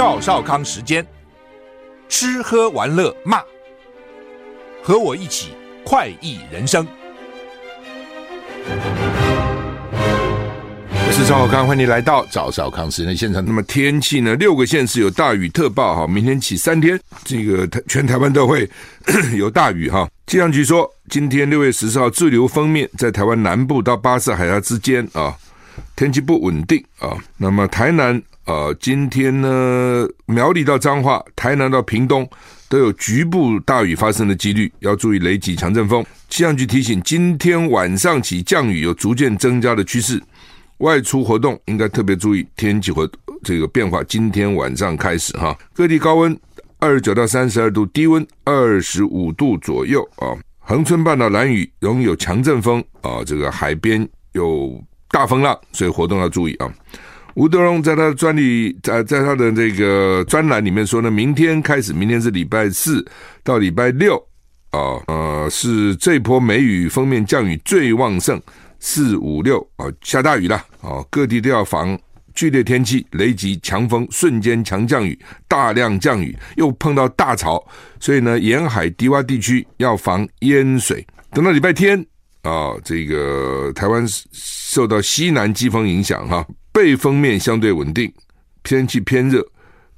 [0.00, 1.06] 赵少康时间，
[2.08, 3.42] 吃喝玩乐骂，
[4.82, 5.50] 和我一起
[5.84, 6.88] 快意人生。
[10.94, 13.44] 我是赵少康，欢迎你来到赵少康时间现场。
[13.44, 14.34] 那么天气呢？
[14.36, 18.66] 六个县市有大雨特报哈，明天起三天，这个台全台湾都会
[19.36, 20.08] 有大雨哈。
[20.26, 25.36] 气象局说，今天六月十四号滞留封面在台湾南部到巴士海峡之间啊，
[25.94, 27.18] 天气不稳定啊。
[27.36, 28.22] 那么台南。
[28.46, 32.28] 呃，今天呢，苗栗到彰化、台南到屏东
[32.68, 36.04] 都有局部大雨发生的几率，要注意雷击、强阵风。
[36.28, 40.20] 气象局提醒，今天晚上起降雨有逐渐增加的趋势，
[40.78, 43.08] 外出活动应该特别注意天气和
[43.44, 44.02] 这个变化。
[44.04, 46.36] 今天晚上开始哈，各地高温
[46.78, 50.34] 二十九到三十二度，低温二十五度左右啊。
[50.58, 56.72] 恒春半岛蓝雨容易有强阵风啊，这个海边有大风浪，所以活动要注意啊。
[57.34, 63.04] 吴德荣在他的专利在在他的这个专栏里面说呢，明天开始，明天是礼拜四
[63.42, 64.16] 到礼拜六
[64.70, 68.40] 啊，呃，是这波梅雨锋面降雨最旺盛，
[68.78, 71.98] 四五六啊下大雨了啊，各地都要防
[72.34, 77.64] 剧烈天气、雷击、强风、瞬间强降雨、大量降雨，又碰到大潮，
[78.00, 81.06] 所以呢，沿海低洼地区要防淹水。
[81.32, 82.04] 等到礼拜天
[82.42, 86.44] 啊，这个台湾受到西南季风影响哈。
[86.80, 88.10] 背风面相对稳定，
[88.62, 89.46] 天气偏热，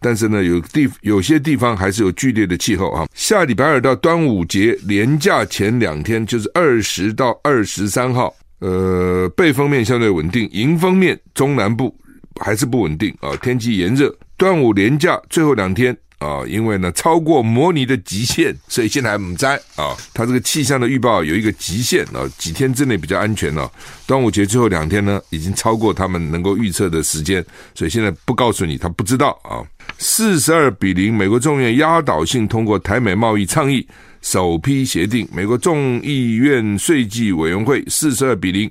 [0.00, 3.06] 但是呢，有地有些地方还是有剧烈的气候啊。
[3.14, 11.96] 下礼拜二到端午节连假前两天，就是二十到二十三号，呃，背风面相对稳定，迎风面中南部
[12.40, 14.12] 还是不稳定啊，天气炎热。
[14.36, 15.96] 端午连假最后两天。
[16.22, 19.96] 啊，因为呢超过模拟的极限，所以现在还不摘啊。
[20.14, 23.70] 它这个气象的预报有一个极限啊，几天之内比较安全了。
[24.06, 27.44] 端午节最后两天呢，已经超过他们能够预测的时间，
[27.74, 29.60] 所以现在不告诉你，他不知道啊。
[29.98, 33.86] 四十二比零，美国众议院压倒性通过台美贸易倡议
[34.20, 35.28] 首批协定。
[35.32, 38.70] 美国众议院税计委员会四十二比零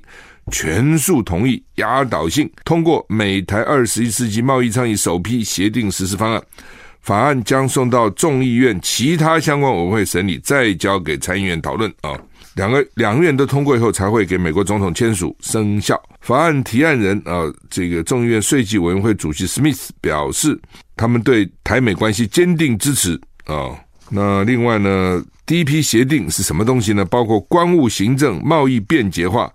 [0.50, 6.42] 全数同意，压倒性通过美台二十一世纪贸易倡议首批协定实施方案。
[7.02, 12.18] 法案将送到众议院其他相关委员会审理，再交给参议院讨论啊。
[12.54, 16.00] 两个两院都通过以后，才会给美国总统签署生效。
[16.20, 20.58] 法案提案人啊，这个众议院税计委员会主席史密斯表示，
[20.94, 23.74] 他们对台美关系坚定支持啊。
[24.10, 27.04] 那另外呢，第一批协定是什么东西呢？
[27.06, 29.50] 包括关务行政、贸易便捷化、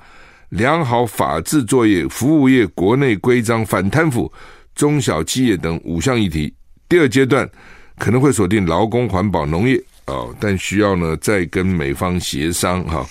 [0.50, 4.30] 良好法治作业、服务业国内规章、反贪腐、
[4.74, 6.52] 中小企业等五项议题。
[6.90, 7.50] 第二阶段
[7.98, 13.06] 可能会锁定劳工、环保、农业啊，但需要呢再跟美方协商哈。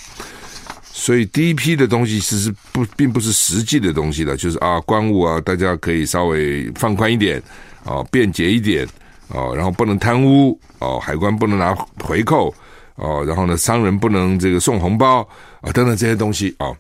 [0.92, 7.40] 所以第一批的东西其实不并不是实际的东西了，就是啊，关务啊，大家可以稍微放宽一点
[7.84, 8.86] 啊，便捷一点
[9.28, 12.52] 啊，然后不能贪污哦，海关不能拿回扣
[12.94, 15.20] 哦，然后呢，商人不能这个送红包
[15.60, 16.72] 啊，等等这些东西啊。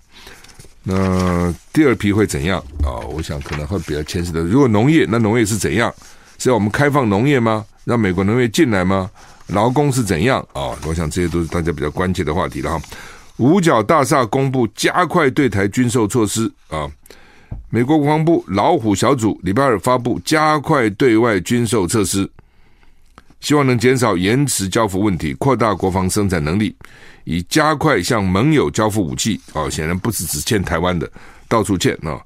[0.82, 3.04] 那第二批会怎样啊？
[3.10, 4.42] 我想可能会比较牵涉的。
[4.44, 5.92] 如果农业，那农业是怎样？
[6.38, 7.64] 是要我们开放农业吗？
[7.84, 9.10] 让美国农业进来吗？
[9.48, 12.82] 劳工是怎样啊、我想这些都是大家比较关切的话题了哈。
[13.36, 16.90] 五角大厦公布加快对台军售措施啊。
[17.70, 22.28] 美国国防部老虎小组礼拜二发布加快对外军售措施，
[23.38, 26.74] 希望能减少延迟交付问题，扩大国防生产能力，
[27.22, 29.40] 以加快向盟友交付武器。
[29.52, 31.08] 哦，显然不是只欠台湾的，
[31.46, 32.20] 到处欠啊。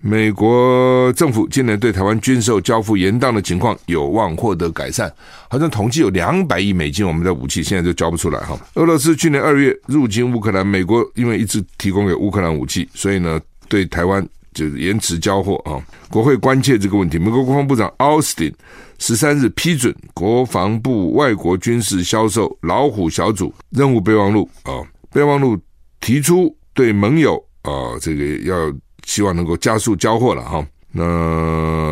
[0.00, 5.12] 美国政府近年对台湾军售交付延宕的情况有望获得改善，
[5.50, 8.56] 好像统计有两百亿美金我们的武器现在就交不出来哈。
[8.74, 14.24] 俄罗斯去年二月入侵乌克兰，美国因为一直提供给乌克兰武器，所以呢对台湾
[14.54, 15.82] 就是延迟交货啊。
[16.08, 18.54] 国会关切这个问题，美国国防部长奥斯汀
[19.00, 24.78] 十三日批准国防部外国军事销售老虎小组任务备忘录啊，
[25.12, 25.58] 备忘录
[25.98, 28.72] 提出对盟友啊这个要。
[29.08, 30.64] 希望能够加速交货了哈。
[30.92, 31.02] 那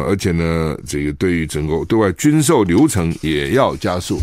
[0.07, 4.19] 而且呢，这个对于整个对外军售流程也要加速。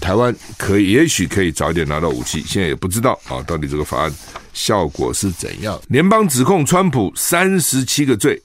[0.00, 4.12] 台湾可以，也许可以早点拿到武器，现在也不知道啊，到底这个法案
[4.52, 5.80] 效果是怎样。
[5.88, 8.40] 联邦指控川普三十七个罪，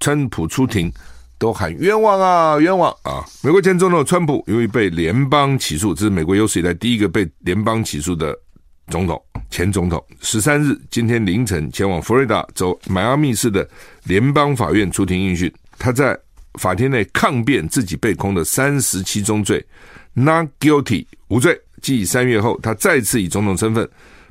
[0.00, 0.90] 川普出庭
[1.38, 3.24] 都喊冤枉啊，冤枉啊！
[3.42, 8.34] 美国前总统川普由于被联邦起诉，这是美国有史以来第一个被联邦起诉的
[8.88, 9.20] 总统。
[9.50, 13.68] 前总统十三日今天凌晨前往佛罗里达州迈阿密市的
[14.02, 16.18] 联邦法院出庭应讯，他在
[16.54, 19.64] 法庭内抗辩自己被控的三十七宗罪
[20.12, 21.56] ，not guilty 无罪。
[21.80, 23.88] 继三月后，他再次以总统身份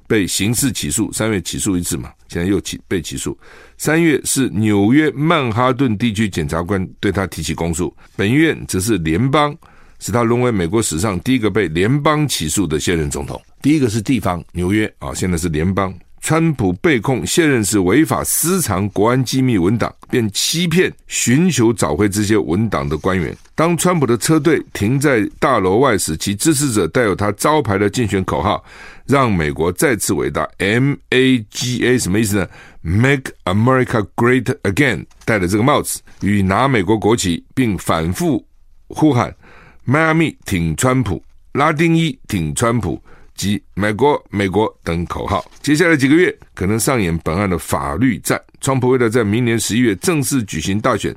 [0.08, 3.38] 被刑事起诉，三月起诉一次嘛，现在又起被起诉。
[3.78, 9.56] 三月是纽约曼哈顿地区检察官对他提起公诉，本院则是联邦，
[10.00, 13.42] 使他沦为美国史上第一个被联邦起诉的现任总统。
[13.64, 15.92] 第一个是地方，纽约啊，现在是联邦。
[16.20, 23.34] 川普被控现任是违法私藏国安机密文档，便欺骗、寻求找回这些文档的官员。
[23.56, 28.62] 当川普的车队停在大楼外时，其支持者带有他招牌的竞选口号
[29.08, 32.48] “让美国再次伟大 ”（MAGA） 什么意思呢
[32.82, 38.46] ？“Make America Great Again”，戴着这个帽子与拿美国国旗，并反复
[38.90, 39.34] 呼喊
[39.86, 41.24] “迈阿密挺川普”、
[41.54, 43.02] “拉丁裔挺川普”。
[43.36, 45.44] 及美国、美国等口号。
[45.62, 48.42] 接下来几个月可能上演本案的法律战。
[48.62, 51.16] 川普为了在明年十一月正式举行大选，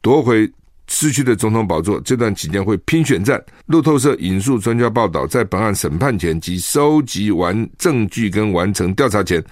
[0.00, 0.50] 夺回
[0.88, 3.42] 失去的总统宝座，这段期间会拼选战。
[3.66, 9.42] 路透社引述专家报道，在本案审判前及收集完证据跟完成调查前，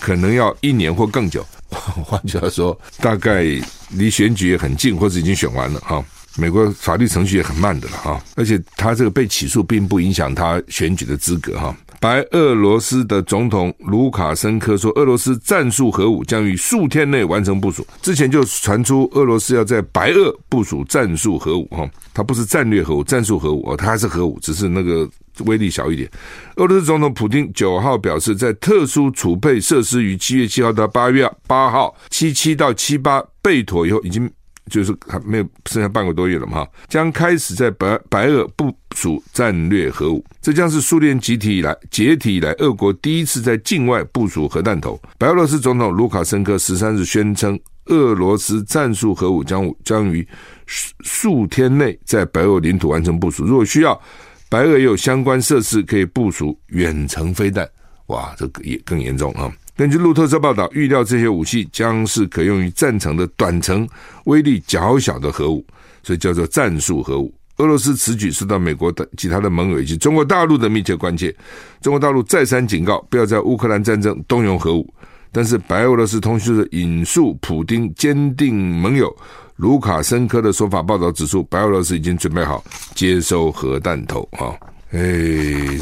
[0.00, 1.44] 可能要一年或更久。
[1.68, 3.42] 换句话说，大概
[3.90, 6.02] 离选举也很近，或者已经选完了哈。
[6.36, 11.74] 美国法律程序也很慢的了哈，而且他这个被起诉并不影响他选举的资格哈。
[11.98, 17.86] 白俄罗斯的总统卢卡申科说，俄罗斯战术核武将于数天内完成部署。
[18.02, 25.08] 之前就传出俄罗斯要在白俄部署战术核武哈，它不是战略核武，战术核武哦，它还是核武，只是那个
[25.46, 26.08] 威力小一点。
[26.56, 34.30] 俄罗斯总统普丁九号表示，在特殊储备设施于七月七号到八月八号七七到七八备妥以后，已经。
[34.70, 45.00] 就是还没有剩下半个多月了嘛，哈，将开始在白白俄部署战略核武，这将是苏联解体以来解体以来俄国第一次在境外部署核弹头。
[45.18, 50.26] 白俄罗斯总统卢卡申科十三日宣称，俄罗斯战术核武将将于
[50.66, 54.00] 数天内在白俄领土完成部署，如果需要，
[54.48, 57.68] 白俄也有相关设施可以部署远程飞弹。
[58.06, 59.52] 哇，这个也更严重啊！
[59.76, 63.86] 根据路透社报道，预料这些武器将是可用于战场的短程、
[64.24, 65.62] 威力较小的核武，
[66.02, 67.30] 所以叫做战术核武。
[67.58, 71.34] 俄罗斯此举受到美国的其他的盟友以及中国大陆的密切关切。
[71.82, 74.90] 中国大陆再三警告，不要在乌克兰战争动用核武。
[75.30, 79.14] 但是白俄罗斯通讯社引述普丁坚定盟友
[79.56, 82.64] 卢卡申科的说法报道指出，白俄罗斯已经准备好
[82.94, 84.26] 接收核弹头。
[84.32, 84.56] 哈，
[84.92, 85.00] 哎，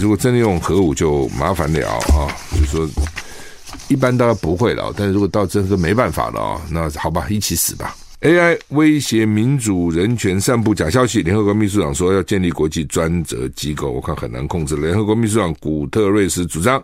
[0.01, 2.27] 如果真的用核武，就麻烦了啊！
[2.59, 2.89] 就说。
[3.89, 7.95] 一般大家不会了，但是如果到真是没办法了啊，那好吧，一起死吧。
[8.21, 11.21] AI 威胁民主人权，散布假消息。
[11.21, 14.75] 联合国秘书长说要建立国际专责机构，我看很难控制。
[14.77, 16.83] 联合国秘书长古特瑞斯主张。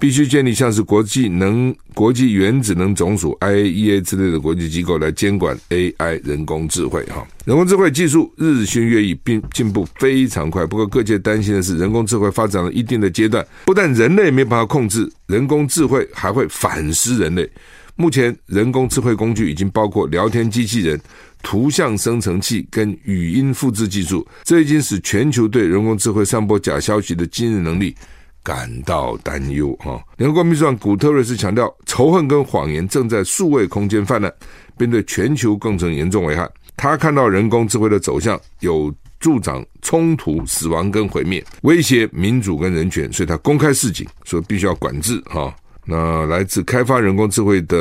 [0.00, 7.04] 必须建立像是国际能、国际原子能总署 IAEA 之类的国际机构来监管 AI 人工智慧。
[7.04, 10.64] 哈，人工智慧技术日新月异，并进步非常快。
[10.64, 17.48] 不过，各界担心的是，人工智慧发展了一定的阶段，不但人类没办法控制，人工智慧还会反噬人类。
[17.96, 20.98] 目前，人工智慧工具已经包括聊天机器人、
[21.42, 27.94] 图像生成器跟语音复制技术，这已经使全球对人工智慧散播假消息的惊人能力。
[28.42, 30.02] 感到担忧哈！
[30.16, 34.32] 联合国秘书长古特瑞斯强调，仇恨跟谎言正在数位空间泛滥，
[34.78, 36.48] 并对全球构成严重危害。
[36.76, 45.54] 他看到人工智慧的走向有助长冲突、死亡跟毁灭，威胁民主跟人权，所以他公开示警，说必须要管制哈。
[45.84, 47.76] 那来自开发人工智慧的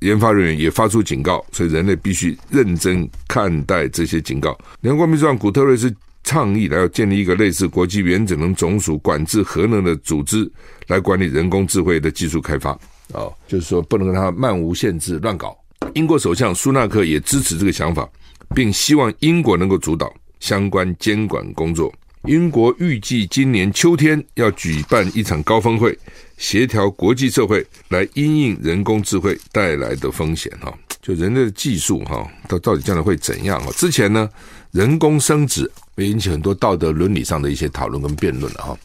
[0.00, 4.56] 研发人员也发出警告，所以人类必须认真看待这些警告。
[4.80, 5.94] 联合国秘书长古特瑞斯。
[6.24, 10.50] 倡议来要建立一个类似国际原子能总署管制核能的组织，
[10.88, 12.76] 来管理人工智慧的技术开发。
[13.12, 15.56] 哦，就是说不能让它漫无限制乱搞。
[15.92, 18.08] 英国首相苏纳克也支持这个想法，
[18.54, 21.92] 并希望英国能够主导相关监管工作。
[22.24, 25.96] 英国预计今年秋天要举办一场高峰会，
[26.38, 30.50] 协调国际社会来因应人工智慧带来的风险。
[30.62, 33.62] 哈，就人类的技术哈，到到底将来会怎样？
[33.62, 34.26] 哈，之前呢，
[34.74, 35.70] 人工生殖。
[35.96, 38.76] 会引起很多道德伦理上的一些讨论跟辩论了哈，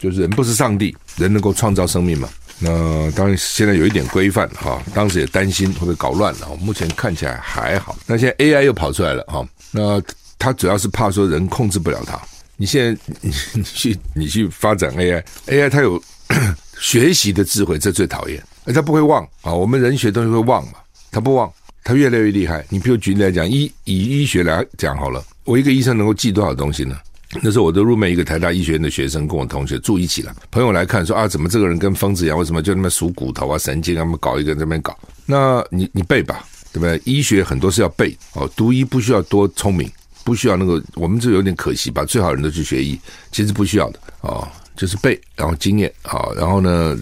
[0.00, 2.28] 就是人不是上帝，人能够创造生命嘛？
[2.58, 7.96] 那当然现在有一点规范哈，当时也担心会不会搞乱了，目前看起来还好。
[8.06, 9.98] 那现在 AI 又跑出来了哈，那
[10.38, 12.20] 它主要是怕说人控制不了它。
[12.58, 15.98] 你现在你 你去你去发展 AI，AI 它有
[16.78, 18.42] 学习的智慧，这最讨厌。
[18.66, 20.74] 而它不会忘啊，我们人学东西会忘嘛，
[21.10, 21.50] 它不忘，
[21.82, 22.62] 它越来越厉害。
[22.68, 26.94] 你比如举例来讲，医以医学来讲好了，我一个医生能够记多少东西呢？
[27.42, 30.36] 那时候我都入门一个台大医学院的学生，跟我同学住一起了。
[30.50, 32.38] 朋友来看说啊，怎么这个人跟疯子一样？
[32.38, 34.00] 为什么就那么数骨头啊、神经啊？
[34.00, 34.94] 他们搞一个在那边搞。
[35.24, 37.00] 那你你背吧，对不对？
[37.06, 39.90] 医学很多是要背哦，读医不需要多聪明，
[40.22, 40.82] 不需要那个。
[40.96, 43.00] 我们这有点可惜，把最好人都去学医，
[43.32, 46.94] 其实不需要的哦，就是背，然后经验啊、哦，然后呢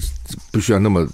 [0.52, 1.04] 不需要那么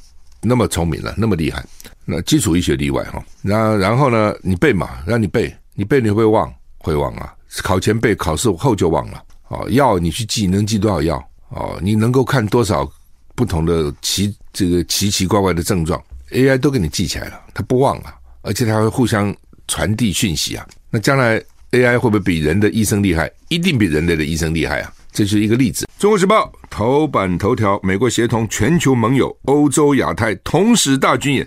[0.42, 1.64] 那么聪明了，那么厉害。
[2.04, 3.24] 那基础医学例外哈。
[3.40, 6.52] 然然后呢，你背嘛，让你背，你背你会忘？
[6.82, 7.32] 会忘啊。
[7.62, 9.22] 考前背，考试后就忘了。
[9.48, 11.22] 哦，药你去记，能记多少药？
[11.50, 12.90] 哦，你能够看多少
[13.34, 19.34] 不同的奇这个奇奇怪怪的症状？AI 都给你记起来了，它不忘啊，而且它会互相
[19.68, 20.66] 传递讯息啊。
[20.90, 23.30] 那将来 AI 会不会比人的医生厉害？
[23.48, 24.92] 一定比人类的医生厉害啊！
[25.12, 25.86] 这是一个例子。
[25.98, 31.46] 中国时报头版头条：美国协同全球盟友，欧洲亚太同时大军演，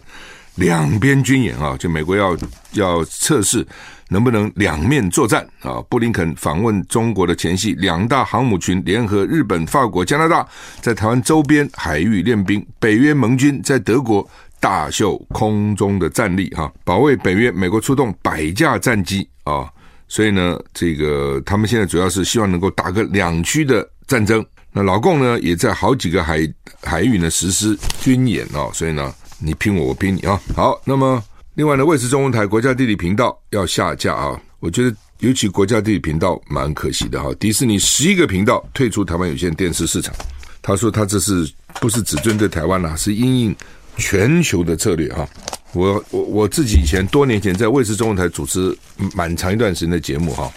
[0.55, 2.37] 两边军演啊，就美国要
[2.73, 3.65] 要测试。
[4.07, 5.81] 能不能两面作战啊？
[5.89, 10.47] 布林肯访问中国的前夕，两大航母群联合日本、法国、加拿大，
[10.79, 12.63] 在台湾周边海域练兵。
[12.79, 14.23] 北约盟军在德国
[14.59, 17.51] 大秀空中的战力，哈，保卫北约。
[17.51, 19.67] 美国出动百架战机啊，
[20.07, 24.45] 所以呢，这个他们现在主要是希望能够打个两区的战争。
[24.71, 26.47] 那老共呢，也在好几个海
[26.83, 29.11] 海域呢实施军演啊，所以呢，
[29.45, 30.41] 你拼我，我拼你啊。
[30.55, 31.23] 好，那么。
[31.53, 34.37] 另外呢，卫视中文台国家地理频道要下架啊！
[34.59, 37.33] 我觉得尤其国家地理频道蛮可惜的哈。
[37.39, 40.13] 迪士尼十一个频道退出台湾有线电视市场，
[40.61, 41.49] 他说他这是
[41.79, 43.55] 不是只针对台湾啦、啊，是因应
[43.95, 45.25] 全球的策略哈。
[45.71, 48.77] 我我我自己以前多年前在卫视中文台主持
[49.15, 50.51] 蛮长一段时间的节目哈，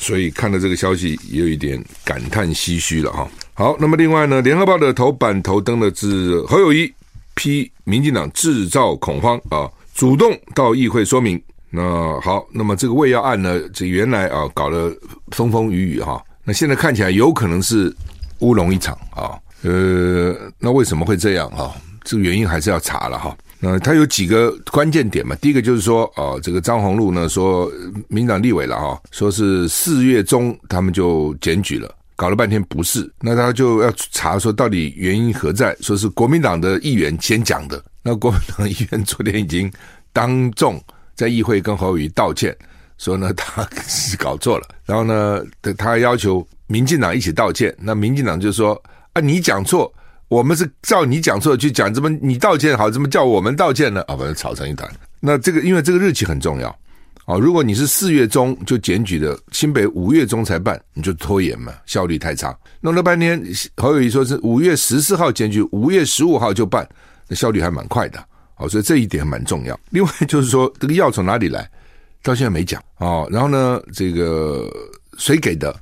[0.00, 3.30] 所以看到这个消息也有一点感叹唏嘘了哈。
[3.54, 6.92] 好，那么另外呢，联合报的头版头登的是侯友谊
[7.34, 9.70] 批民进党制造恐慌啊。
[9.94, 14.90] 主动到议会说明，那好，那么这个喂药案呢，这原来啊搞了
[15.32, 17.94] 风风雨雨哈，那现在看起来有可能是
[18.38, 21.76] 乌龙一场啊，呃，那为什么会这样啊？
[22.04, 23.36] 这个原因还是要查了哈。
[23.60, 25.36] 那它有几个关键点嘛？
[25.36, 27.70] 第一个就是说，哦，这个张宏禄呢说，
[28.08, 37.82] 民党立委了哈，说是四月中他们就检举了，搞了半天不是，那他就要查说到底原因何在，说是国民党的议员先讲的。
[38.00, 39.68] 那国民党议员昨天已经
[40.12, 40.80] 当众
[41.16, 42.56] 在议会跟侯友宜道歉，
[42.96, 45.42] 说呢他是搞错了，然后呢
[45.76, 47.74] 他要求民进党一起道歉。
[47.76, 48.80] 那民进党就说
[49.14, 49.92] 啊，你讲错，
[50.28, 54.00] 我们是照你讲错去讲，怎么你道歉好，怎么叫我们道歉呢？
[54.02, 54.88] 啊，反正吵成一团。
[55.18, 56.72] 那这个因为这个日期很重要
[57.24, 62.56] 啊，如果你是四月中就检举的，新北五月中才办，你就拖延嘛，效率太差。
[62.80, 63.40] 弄了半天，
[63.76, 66.88] 侯友宜说是五月十四号检举，五月十五号就办。
[67.28, 68.22] 那效率还蛮快的，
[68.56, 69.78] 哦，所以这一点蛮重要。
[69.90, 71.70] 另外就是说，这个药从哪里来，
[72.22, 73.28] 到现在没讲哦。
[73.30, 74.68] 然后呢，这个
[75.16, 75.74] 谁给的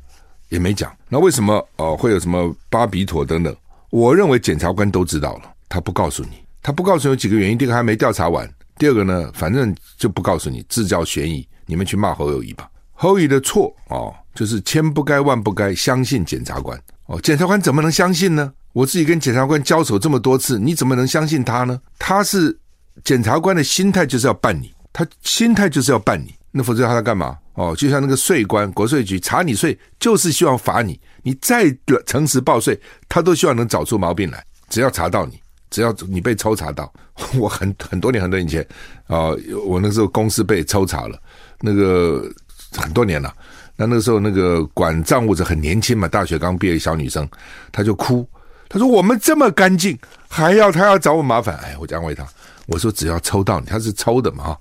[0.50, 0.94] 也没讲。
[1.08, 3.56] 那为什么哦会有什么巴比妥等等？
[3.88, 7.56] 我认为检察官都知道了，他不告诉你，他不告诉有几个原因。
[7.56, 8.48] 第一个还没调查完，
[8.80, 11.46] 第二个呢，反正就不告诉你，制造悬疑。
[11.66, 12.66] 你们去骂侯友谊吧。
[12.94, 17.20] 侯友谊的错哦，就是千不该万不该相信检察官哦。
[17.20, 18.50] 检察官怎么能相信呢？
[18.72, 21.78] 我自己跟检察官交手这么多次，你怎么能相信他呢？
[21.98, 22.58] 他是
[23.04, 27.36] 检察官的心态就是要办你，他心态就是要办你，那否则他要干嘛？
[27.56, 30.98] 哦，就像那个税官，国税局查你税，就是希望罚你。
[31.22, 31.70] 你再
[32.06, 34.42] 诚实报税，他都希望能找出毛病来。
[34.70, 35.38] 只要查到你，
[35.70, 36.92] 只要你被抽查到，
[37.38, 38.66] 我很很多年很多年前
[39.06, 39.30] 啊，
[39.64, 41.18] 我那时候公司被抽查了，
[41.60, 42.28] 那个
[42.72, 43.34] 很多年了。
[43.76, 47.26] 那那个时候那个管账务者很年轻嘛，大学刚毕业小女生，
[47.72, 48.28] 她就哭。
[48.72, 49.98] 他说：“我们这么干净，
[50.28, 51.56] 还要他要找我麻烦？
[51.56, 52.24] 哎，我就安慰他，
[52.66, 54.56] 我说只要抽到你，他是抽的嘛，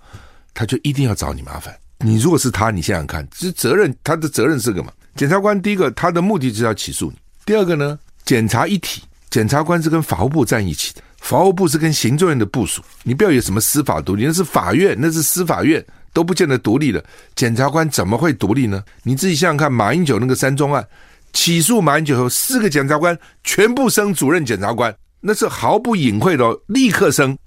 [0.52, 1.78] 他就一定要找你麻烦。
[2.00, 4.92] 你如果是他，你想想看，这责任他的责任是个嘛？
[5.16, 17.04] 检察官第一个他的目的就是要起诉你，第二个呢，检察一体，检察官是跟法务部站一起的，法务部是跟行政院的部署，你不要有什么司法独立，那是法院，那是司法院都不见得独立的，
[17.36, 18.84] 检察官怎么会独立呢？
[19.04, 20.86] 你自己想想看，马英九那个三中案。”
[21.32, 27.38] 起诉马英九后，四个检察官全部升主任检察官，那是毫不隐晦的，立刻升。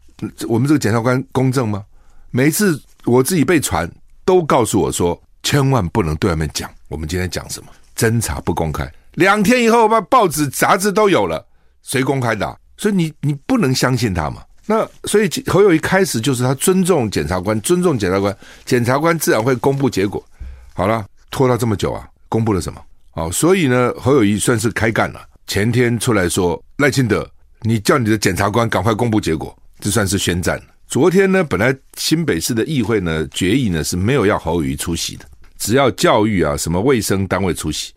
[0.46, 1.82] 我们这个检察官公正吗？
[2.30, 3.90] 每次我自己被传，
[4.24, 8.88] 都告诉我说，千万不能对外面讲我们今天讲什么，侦查不公开。
[9.14, 11.44] 两天以后，把报纸杂志都有了，
[11.82, 12.58] 谁公开的？
[12.76, 14.42] 所以你你不能相信他嘛。
[14.66, 20.24] 那所以侯友宜开始就是他尊重检察官，尊重检察官，检察官自然会公布结果。
[20.72, 22.80] 好了，拖到这么久啊，公布了什么？
[23.10, 25.20] 好，所以呢，侯友宜算是开干了。
[25.46, 27.28] 前天出来说赖清德，
[27.62, 30.60] 你叫你的检察官赶快公布结果，这算是宣战。
[30.86, 35.24] 昨天呢，本来新北市的议会呢决议呢是没有要侯友宜出席的，
[35.58, 37.92] 只要教育啊什么卫生单位出席。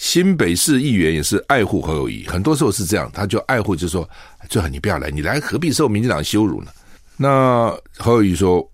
[0.00, 4.08] 新北市议员也是爱护侯友谊，很多时候是这样，他就爱护，就是说
[4.48, 6.70] 最好你不要来，你来何必受民进党羞辱呢？
[7.18, 8.66] 那侯友谊说，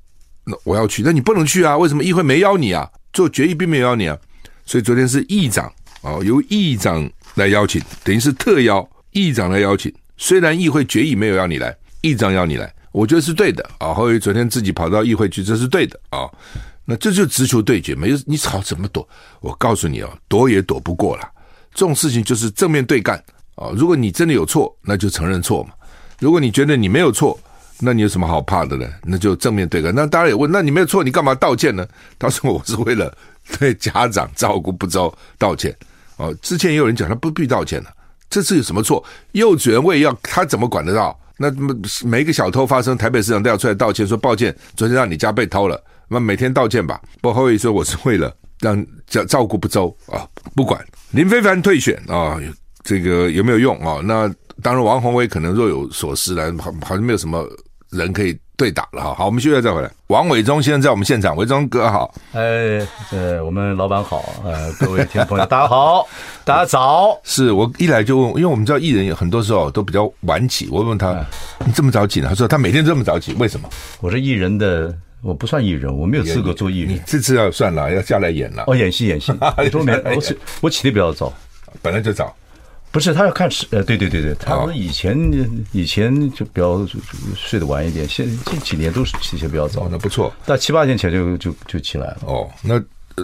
[0.44, 1.76] 那我要去，那你不能去啊？
[1.76, 2.88] 为什么议会没邀你啊？
[3.12, 4.16] 做决议并没有邀你啊？
[4.64, 5.70] 所以昨天是议长
[6.02, 9.92] 哦，由议长来邀请，等于是特邀议长来邀请。
[10.16, 13.92] 虽然议会决议没有要你来，议长要你来，我觉得是对的啊。
[13.92, 16.30] 侯友宜昨天自己跑到议会去，这是对的啊。
[16.88, 19.06] 那这就直球对决，没有你吵怎么躲？
[19.40, 21.28] 我告诉你哦，躲也躲不过了。
[21.74, 23.22] 这种事情就是正面对干
[23.56, 23.68] 啊！
[23.74, 25.70] 如果你真的有错，那就承认错嘛；
[26.20, 27.38] 如果你觉得你没有错，
[27.80, 28.88] 那你有什么好怕的呢？
[29.02, 29.94] 那就正面对干。
[29.94, 31.86] 那当然也问，那你没有错，你干嘛道歉呢？
[32.18, 33.14] 他说我是为了
[33.58, 35.76] 对家长照顾不周道歉。
[36.16, 37.90] 哦，之前也有人讲他不必道歉了，
[38.30, 39.04] 这次有什么错？
[39.32, 41.18] 幼稚园卫要他怎么管得到？
[41.36, 45.78] 那么每一个小偷发生，台北市长都要出来道歉，说抱歉，昨天让你家被偷了。
[46.08, 47.00] 那每天道歉吧。
[47.20, 52.38] 不过侯友宜说我是为了让 照照顾不周啊，不管林非凡退选啊，
[52.82, 54.00] 这个有没有用啊？
[54.02, 54.32] 那
[54.62, 57.46] 当然王宏伟可能若有所思了，好好像没有什么
[57.90, 59.14] 人可以对打了哈。
[59.14, 59.90] 好，我们休息再回来。
[60.06, 62.14] 王伟忠先生在我们现场，伟忠哥好。
[62.32, 66.08] 哎，呃，我们老板好，呃，各位听众朋友大家好，
[66.44, 67.20] 大家早。
[67.22, 71.24] 是我一来就问，因为我们知道艺人很多时候都比较晚起，我问他
[71.64, 72.28] 你这么早起呢？
[72.28, 73.68] 他说他每天这么早起，为什么？
[74.00, 74.96] 我是艺人的。
[75.22, 76.94] 我不算艺人，我没有资格做艺人。
[76.94, 78.64] 你这次要算了，要下来演了。
[78.66, 79.32] 哦，演戏演戏。
[79.56, 81.32] 我说没，我起我起的比较早，
[81.82, 82.34] 本来就早。
[82.92, 86.86] 不是他要看时，呃，对对对对，他说以前、哦、以前就比较
[87.34, 89.82] 睡得晚一点，现近几年都是起的比较早。
[89.82, 90.32] 哦，那不错。
[90.46, 92.18] 但七八年前就就就起来了。
[92.22, 92.82] 哦，那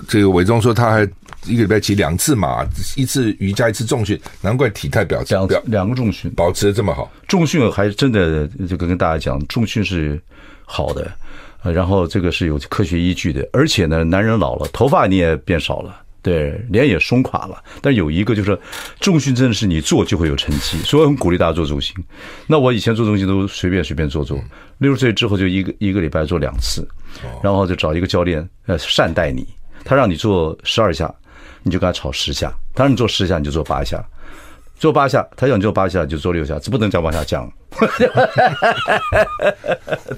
[0.09, 1.03] 这个伟忠说他还
[1.47, 7.11] 一个礼拜起两次马，一次瑜伽，一次重训，难怪体态表两两个重训保持的这么好。
[7.27, 10.21] 重训还真的就跟跟大家讲，重训是
[10.67, 11.11] 好的。
[11.71, 17.63] 然后这个是有科学依据的，而且呢，男人老了，头发你也变少了，对，脸也松垮了。
[17.81, 18.59] 但有一个就是，
[18.99, 21.95] 重训真的是你做就会有成绩，所以我很鼓励大家做重心。
[22.47, 24.39] 那我以前做重训都随便随便做做，
[24.79, 26.87] 六十岁之后就一个一个礼拜做两次，
[27.43, 29.47] 然后就找一个教练呃善待你，
[29.85, 31.13] 他让你做十二下，
[31.63, 34.05] 你就跟他吵十下；他让你做十下，你就做八下。
[34.83, 37.49] 做八下，他想做八下就做六下，这不能再往下降。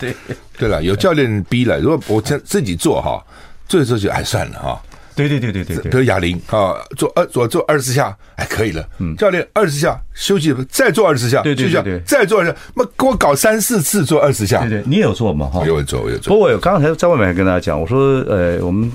[0.00, 0.16] 对
[0.56, 1.78] 对了，有教练逼了。
[1.78, 3.22] 如果我自自己做哈，
[3.68, 4.80] 做的时候就哎算了哈。
[5.14, 8.82] 对对对对对，比如哑铃啊，做二做做二十下，哎可以了。
[9.00, 14.60] 嗯，教练二十下休息，再做二十下，对对对对，再做二十下，那给我搞三四次做二十下。
[14.60, 15.44] 对对，你也有做吗？
[15.52, 16.32] 哈，有做有做。
[16.32, 18.90] 不过我刚才在外面还跟大家讲，我说呃我们。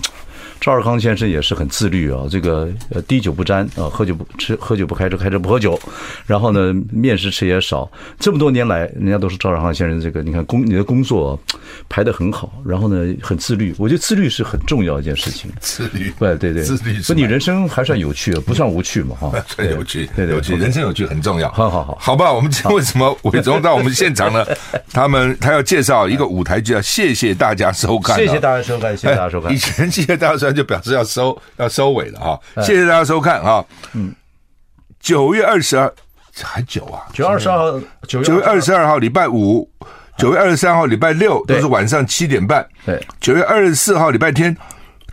[0.60, 5.80] 赵尔康先生也是很自律啊，这个呃滴酒不沾啊，喝酒不吃，喝酒不开车，开车不喝酒，
[6.26, 7.90] 然后呢面食吃也少。
[8.20, 11.40] 这么多年来，人家都是赵尔康先生这个，你看工你的工作
[11.88, 13.74] 排得很好，然后呢很自律。
[13.78, 15.50] 我觉得自律是很重要一件事情。
[15.60, 17.00] 自律，对对对，自律。
[17.02, 19.32] 不，你人生还算有趣，不算无趣嘛哈。
[19.48, 21.50] 算有趣，对对，有趣，人生有趣很重要。
[21.52, 24.46] 好好好，好吧，我们今天为什么 伟忠到我们现场呢？
[24.92, 28.18] 他们他要介绍一个舞台剧，叫谢谢大家收看。
[28.18, 29.54] 谢谢大家收看，谢谢大家收看。
[29.54, 31.42] 以前谢谢大家收看就表示要收。
[31.58, 33.64] 要收尾了哈，谢谢大家收看啊。
[33.94, 34.14] 嗯，
[35.00, 35.94] 九月二十二
[36.42, 39.70] 还久啊，九月二十二号，九月二十二号礼拜五，
[40.18, 42.66] 九月二十三号礼拜六都是晚上七点半。
[42.86, 44.56] 对，九月二十四号礼拜天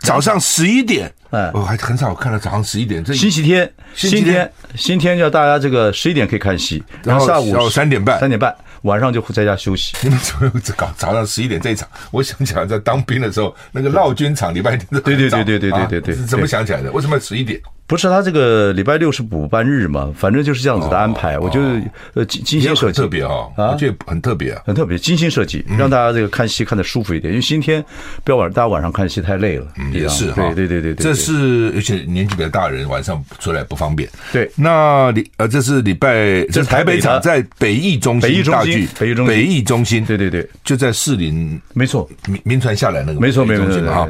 [0.01, 1.13] 早上十一点。
[1.31, 3.03] 哎，我还很少看到早上十一点。
[3.03, 8.55] 这星期天，星期天，星期天叫大家这个十一点可以看戏，然后下午三点半，三点半。
[8.87, 9.95] 晚上就会在家休息。
[10.01, 11.87] 你们怎么搞早上十一点这一场？
[12.09, 14.87] 我想起来在当兵的时候，那个闹军场礼拜天。
[15.03, 16.91] 对对对对对对对对，怎么想起来的？
[16.91, 17.61] 为什么要十一点？
[17.87, 20.13] 不是他这个礼拜六是补班日嘛？
[20.13, 21.39] 反正就是这样子的安排。
[21.39, 21.81] 我觉得
[22.15, 27.33] 呃精精心设计，特别哈啊，我觉得很特别啊，很特别，精心设计，让大家这个看戏看的舒服一点。
[27.33, 27.83] 因为今天
[28.25, 29.65] 不要晚，大家晚上看戏太累了。
[29.77, 34.09] 嗯也是哈，对对对对，这是而且年纪比较大的人晚上出来不方便。
[34.33, 44.07] 对，那礼呃这是礼拜这是台北场在北艺中心大剧，北艺中心，北艺中心，对对对，就在士林，没错，名名传下来那个没错没错啊。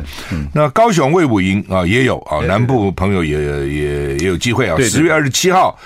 [0.51, 4.37] 那高雄魏武营啊也有啊，南部朋友也也也有。
[4.37, 4.77] 机会啊！
[4.79, 5.77] 十月二十七号，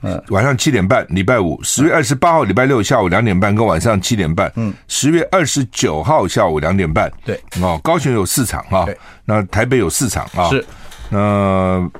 [0.00, 4.50] 嗯，晚上七点半，礼拜五；十月二十八号，礼拜六下午两点半，跟晚上七点半。
[4.54, 7.12] 嗯，十月二十九号下午两点半。
[7.26, 8.86] 对，哦，高雄有四场啊，
[9.24, 10.48] 那台北有四场啊。
[10.48, 10.64] 是，
[11.10, 11.90] 那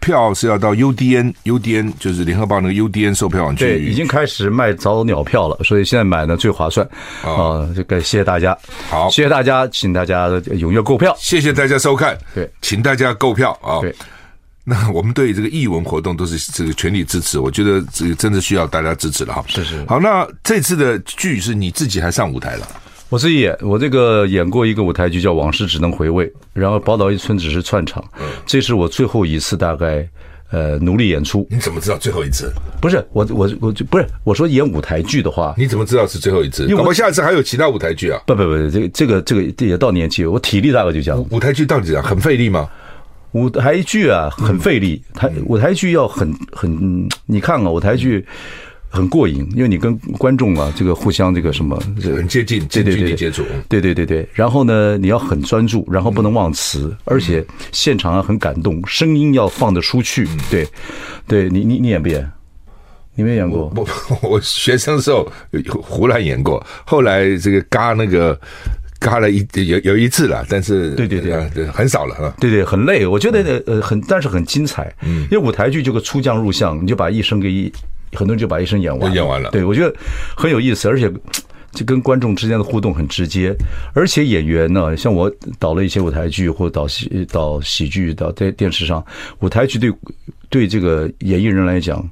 [0.00, 3.64] 票是要到 UDN，UDN 就是联合报那个 UDN 售票网去。
[3.64, 6.84] 对，已经开始卖早鸟票了，所以现在买呢最划算
[7.22, 7.68] 啊！
[7.76, 8.58] 这个谢谢大家，
[8.90, 13.78] 好，谢谢大家，请大家踊跃购票，谢谢大家收看，对，请大家购票啊！
[13.80, 13.94] 对。
[14.64, 19.44] 那我们对这个艺文活动都是这个全力支持，我觉得这个真的需要大家支持了哈。
[19.48, 19.84] 是是。
[19.86, 22.68] 好，那这次的剧是你自己还上舞台了？
[23.08, 28.02] 我自己演，我这个演过一个舞台剧叫《往事只能回味》，然后《宝岛一村》只是串场。
[28.20, 28.26] 嗯。
[28.46, 30.08] 这是我最后一次大概
[30.50, 31.46] 呃努力演出。
[31.50, 32.52] 你怎么知道最后一次？
[32.80, 36.66] 不是我我我就不是我说演舞台剧的话，你怎么知道是最后一次？
[36.68, 38.18] 因为我下一次还有其他舞台剧啊。
[38.26, 41.26] 不不不，这个这个这个也到年纪，我体力大概就这样。
[41.30, 42.02] 舞台剧到底怎样？
[42.02, 42.68] 很费力吗？
[43.32, 45.02] 舞台剧啊，很费力。
[45.14, 48.24] 台舞台剧要很很，你看啊，舞台剧
[48.88, 53.42] 很过瘾，因为你跟观众啊，这个互相这个什么，很接近，近距离接触。
[53.68, 54.28] 对对对对。
[54.34, 57.42] 然后呢，你要很专注，然后不能忘词，而且
[57.72, 60.28] 现场啊很感动，声音要放得出去。
[60.50, 60.68] 对，
[61.26, 62.30] 对你你你演不演？
[63.14, 63.72] 你没演过？
[63.74, 63.86] 我
[64.28, 65.26] 我学生时候
[65.82, 68.38] 胡乱演过，后来这个嘎那个。
[69.02, 72.32] 嘎了一有有一次了，但是对对对，对很少了哈。
[72.40, 73.04] 对对，很累。
[73.04, 74.94] 我觉得呃很，但是很精彩。
[75.02, 77.70] 嗯，因为舞台剧就个出将入相，你就把一生给一，
[78.12, 79.12] 很多人就把一生演完。
[79.12, 79.50] 演完了。
[79.50, 79.92] 对，我觉得
[80.36, 81.10] 很有意思，而且
[81.72, 83.54] 就跟观众之间的互动很直接。
[83.92, 89.04] 而且演员呢，像我导了一些舞台剧，或导戏导喜剧，导在电视上，
[89.40, 89.92] 舞台剧对。
[90.52, 92.06] 对这个演艺人来讲，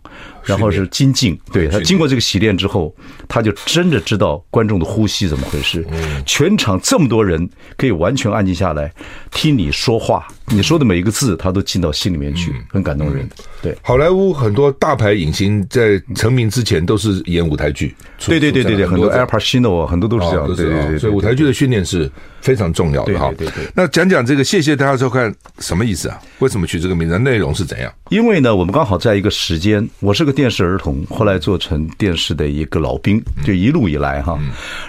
[0.44, 2.92] 然后是精进，对他经过这个洗练之后，
[3.29, 5.87] 他就真的知道观众的呼吸怎么回事。
[6.24, 8.90] 全场这么多人可以完全安静下来
[9.31, 13.29] 听你说话，你说的每一个字他都进到心里面去，很感动人。
[13.61, 17.94] 对，好莱坞很多大牌影星在成名之前都是演舞台剧。
[18.26, 20.46] 对对对对对，很多 Al Pacino 啊，很多都是这样。
[20.46, 23.33] 对对对，所以舞台剧的训练是非常重要的哈。
[23.37, 23.72] 对对对。
[23.74, 26.20] 那讲讲这个，谢谢大家收看，什么意思啊？
[26.38, 27.18] 为什么取这个名字？
[27.18, 27.92] 内容是怎样？
[28.09, 34.38] 因为呢，我们刚好在一个时间，我是个电视儿童，后来做成电视的一个老兵，就一路以来哈。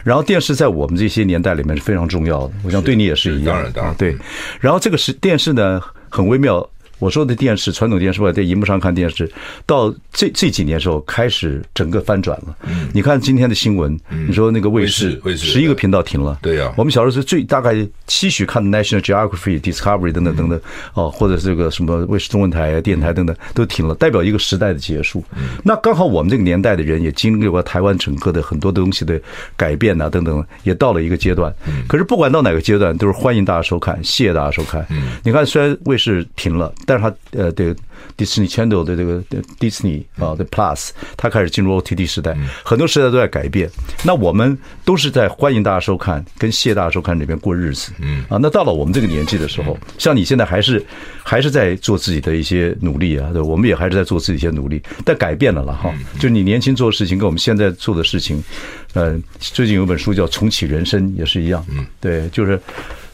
[0.04, 3.56] 然后电视在我们这些年代里面是非常重要的，我想对你也是一样。
[3.56, 4.18] 当然，当然，对。
[4.60, 6.68] 然后这个是电视呢，很微妙。
[7.02, 9.30] 我说的电视，传统电视，或者在荧幕上看电视，
[9.66, 12.56] 到这这几年时候开始整个翻转了。
[12.62, 16.38] 嗯，你看今天的新闻，你说那个卫视，卫视十一个频道停了。
[16.44, 20.62] 对呀，我们小时候是最大概期许看的 National Geography、Discovery 等等等等，
[20.94, 25.24] 哦，或者这个什么卫视中文台、电台等等都停了，代表一个时代的结束。
[25.64, 29.20] 那刚好我们这个年代的人也经历过台湾整个的很多东西的
[29.58, 31.52] 改变啊，等等，也到了一个阶段。
[31.88, 34.86] 可是不管到哪个阶段，都是欢迎大家收看，谢谢大家收看。
[35.24, 36.72] 你看，虽然卫视停了。
[36.92, 37.74] 但是它呃，对
[38.18, 39.24] ，Disney Channel 的这个
[39.62, 43.70] Disney 啊的 Plus，它开始进入 OTT 时代，很多时代都在改变。
[44.04, 47.94] 那我们都是在欢迎大家收看，跟谢大家收看里边过日子。
[48.00, 50.86] 嗯啊，那到了我们这个年纪的时候，像你现在还是
[51.24, 55.94] 还是在做自己的一些努力啊，对，我们也还是在做自己一些努力，但改变了了哈。
[56.20, 58.44] 就你年轻做的事情跟我们现在做的事情，
[58.94, 61.66] 呃，最近有本书叫《重启人生》，也是一样。
[61.70, 62.60] 嗯，对，就是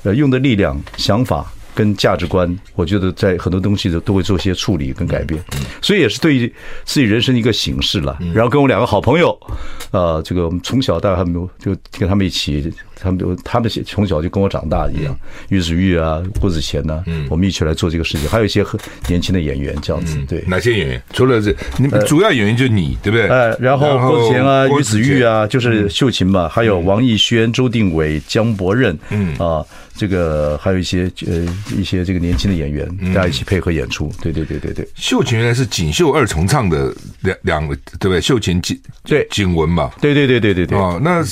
[0.02, 1.54] 呃，用的力量、想法。
[1.78, 5.40] 跟价值观，我觉得在很多东西都都会做些处理跟改变，
[5.80, 6.52] 所以也是对于
[6.86, 8.18] 自己人生一个形式了。
[8.34, 9.40] 然后跟我两个好朋友，
[9.92, 15.18] 呃，这个我们从小大概他们就跟他们一起，他们就他们从小就跟我长大一样，
[15.50, 18.30] 于子玉啊，郭子乾呐，我们一起来做这个事情。
[18.30, 21.02] 还有一些很年轻的演员这样子，对，哪些演员？
[21.14, 23.28] 除了这，你们主要演员就你，对不对？
[23.28, 29.66] 哎，然后郭子乾啊，于子玉啊，就是秀琴嘛，还有王艺轩、周定伟、江伯任，嗯啊。
[30.00, 31.44] 这个还有一些呃
[31.76, 34.88] 一些这个年轻的演员，大家一起配合演出，对对对对对。
[34.94, 38.22] 秀琴原来是锦绣二重唱的两两个，对不对？
[38.22, 40.78] 秀琴锦对景文嘛，对对对对对对。
[40.78, 41.24] 哦，那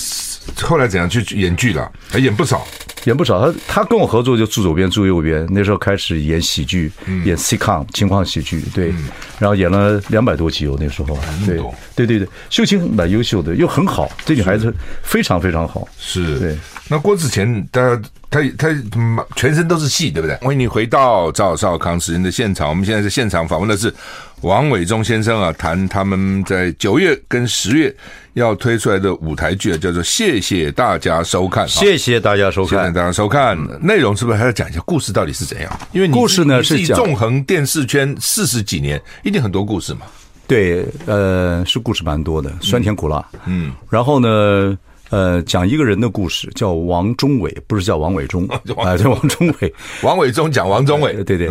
[0.63, 1.91] 后来怎样去演剧了？
[2.09, 2.65] 还演不少，
[3.05, 3.51] 演不少。
[3.51, 6.91] 他他跟我合作就住左边住右边，那时候开始演喜剧，
[7.23, 8.93] 演 sitcom 情况喜剧，对。
[9.39, 11.57] 然后演了两百多集我，那时候对
[11.95, 12.27] 对对对。
[12.49, 15.87] 秀清蛮优秀的，又很好，这女孩子非常非常好。
[15.99, 16.57] 是，对。
[16.87, 17.99] 那郭子乾，他
[18.35, 20.35] 他他全身都是戏，对不对？
[20.41, 22.67] 欢迎你回到赵少康时间的现场。
[22.67, 23.93] 我们现在在现场访问的是
[24.41, 27.95] 王伟忠先生啊，谈他们在九月跟十月
[28.33, 31.65] 要推出来的舞台剧，叫做《谢谢大家收看》。
[31.69, 33.57] 谢谢大家收看，谢谢大家收看。
[33.81, 35.79] 内容是不是还要讲一下故事到底是怎样？
[35.93, 40.01] 因为故事呢是纵横电视圈四十几年，一定很多故事嘛。
[40.45, 43.25] 对，呃，是故事蛮多的，酸甜苦辣。
[43.45, 44.77] 嗯，然后呢？
[45.09, 48.45] 呃，讲一个人的故事，叫王中伟，不是叫王伟忠，
[48.77, 49.73] 啊，叫王中伟。
[50.03, 51.49] 王伟忠讲王中伟，对对。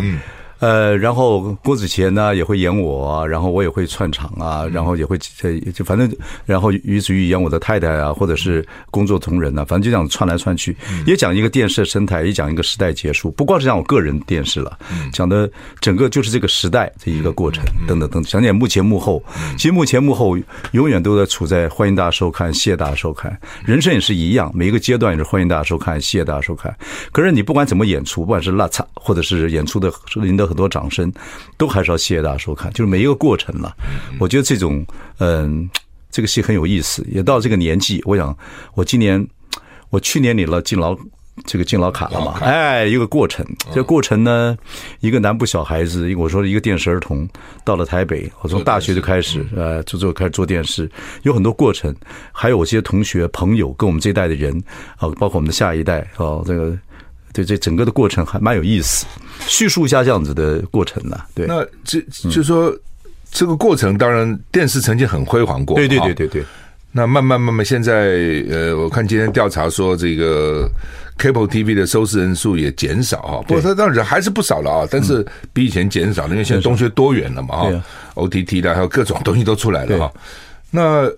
[0.59, 6.09] 呃，然后郭子乾呢也会演我啊，然后我也会串场啊，然后也会就反正，
[6.45, 14.77] 然后于子玉演我的太太啊，或者是工作同仁啊，反正就这样串来串去，也讲一个电视的生态，也讲一个时代结束，不光是讲我个人电视了，
[15.11, 15.49] 讲的
[15.81, 19.23] 整个就是这个时代这一个过程，等等等，讲点幕前幕后，
[19.57, 20.37] 其实幕前幕后
[20.71, 26.75] 永远都在处在欢迎大家收看，谢谢大家收看，人生也是一样，每一个阶段也是欢迎大家收看，谢谢大家收看。
[27.11, 31.11] 可是你不管怎么演出，不管是邋遢，或者是演出的赢得很多掌声，
[31.57, 32.71] 都还是要谢谢大家收看。
[32.71, 33.75] 就是每一个过程了，
[34.21, 34.85] 我觉得这种
[35.19, 35.69] 嗯，
[36.09, 37.05] 这个戏很有意思。
[37.11, 38.35] 也到这个年纪，我想
[38.73, 39.21] 我今年
[39.89, 40.97] 我去年领了敬老
[41.45, 42.37] 这个敬老卡了嘛？
[42.39, 43.45] 哎，一个过程。
[43.71, 44.57] 这个过程呢，
[45.01, 47.27] 一个南部小孩子，我说一个电视儿童
[47.65, 50.89] 到了台北，我从大学就开始呃，就做开始做电视，
[51.23, 51.93] 有很多过程。
[52.31, 54.57] 还有我这些同学朋友，跟我们这一代的人
[54.99, 56.73] 啊，包括我们的下一代啊，这个。
[57.35, 59.05] 对，这整个的过程还蛮有意思，
[59.45, 61.19] 叙述一下这样子的过程呢。
[61.35, 62.73] 对，那这就是说
[63.29, 65.75] 这个过程，当然电视曾经很辉煌过。
[65.75, 66.45] 对对对对对。
[66.93, 68.15] 那慢慢慢慢，现在
[68.49, 70.65] 呃，我看今天调查说，这个
[71.19, 73.41] Cable TV 的收视人数也减少哈。
[73.45, 77.83] 不过它当然还是不少了啊，但是比以前减少了，因为现在东西多元了嘛哈。
[78.13, 80.13] OTT 的还有各种东西都出来了哈。
[80.71, 81.09] 那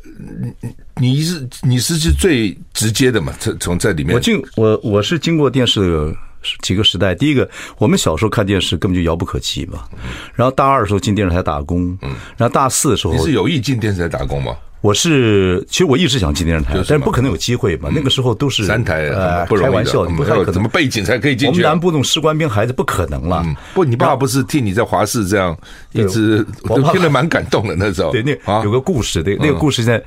[0.96, 3.34] 你你是你是是最直接的嘛？
[3.40, 6.16] 从从在里面，我进我我是经过电视的
[6.62, 7.16] 几个时代。
[7.16, 9.84] 第一个，我们小时候看电视根本就遥不可及嘛。
[10.36, 14.56] 然后大二的时候进电视台打工，嗯，然后大四的时候你是有意进电视台打工吗？
[14.82, 17.90] 我是，其实我一直想进电视台，但是不可能有机会嘛。
[17.94, 19.10] 那个时候都是三台，
[19.48, 20.54] 不开玩笑，你不太可能。
[20.54, 21.48] 怎么背景才可以进去？
[21.48, 23.44] 我们南部那种士官兵孩子不可能了。
[23.74, 25.58] 不，你爸爸不是替你在华视这样
[25.94, 28.12] 一直，我听得蛮感动的那时候。
[28.12, 30.02] 对，那有个故事，那那个故事现在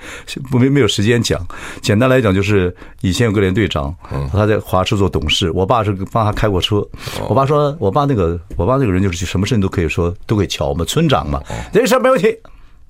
[0.51, 1.45] 不没没有时间讲。
[1.83, 3.95] 简单来讲，就是以前有个连队长，
[4.33, 6.87] 他在华视做董事，我爸是帮他开过车。
[7.29, 12.37] 我爸说，我爸那个我爸那个人就是什么事情都可以说，都可以乔嘛，村长嘛，这事没问题。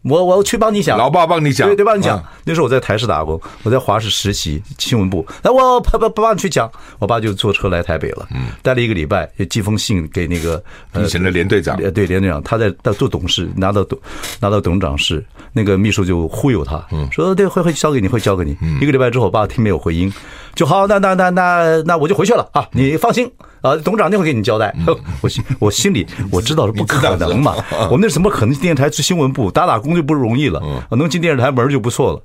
[0.02, 2.22] 我我去帮你讲，老爸帮你讲，对对，帮你讲。
[2.44, 10.62] 那时候我在台视打工，我在华视实习新闻部，那我不不不帮你去讲，我爸就坐车来台北了，嗯，待了一个礼拜，也寄封信给那个
[10.98, 13.98] 以前的连队长，对连队长，他在在做董事，拿到董
[14.40, 18.56] 拿到董事长室，那个秘书就忽悠他，嗯，说对会会交给你，会交给你。
[18.80, 20.10] 一个礼拜之后，我爸听没有回音，
[20.54, 23.30] 就好，那那那那那我就回去了啊，你放心。
[23.60, 24.74] 啊，董事长那会给你交代。
[25.20, 27.54] 我心我心里我知道是不可能嘛，
[27.90, 30.60] 我们那怎么可能电视台去新闻部打打工就不容易了？
[30.88, 32.22] 我能进电视台门就不错了。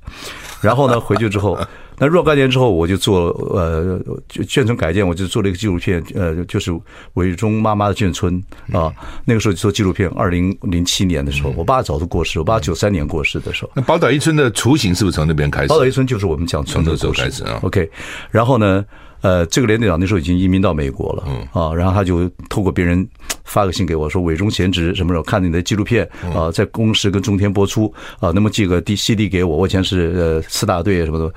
[0.60, 1.58] 然后呢，回去之后，
[1.98, 6.72] 那若干年之后，我就做呃，就眷村改建，我就做了一个纪录片，呃，就是
[7.14, 8.92] 伟忠妈妈的眷村啊。
[9.24, 13.70] 那个时候就做纪录片，二零零七年的时候，我爸早就过世，我爸九三年过世的时候。
[13.74, 15.68] 那宝岛一村的雏形是不是从那边开始？
[15.68, 17.60] 宝岛一村就是我们讲村的时候开始啊。
[17.62, 17.88] OK，
[18.30, 18.84] 然后呢？
[19.26, 23.04] 呃，这个连队长那时候已经移民到美国了，嗯啊，然后他就透过别人
[23.44, 29.56] 发个信给我说，伟忠贤侄什么时候看你的纪录片啊，在公视跟中天播出啊，那么寄个 D C D 给我？
[29.56, 31.34] 我以前是呃四大队什么的，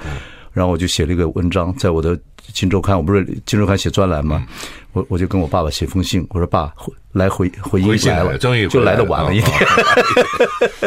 [0.54, 2.16] 然后我就写了一个文章，在我的
[2.54, 4.46] 《金周刊》，我不是《金周刊》写专栏吗？
[4.94, 6.74] 我我就跟我爸爸写封信，我说爸，
[7.12, 9.54] 来回回音来了，终于就来的晚了一点。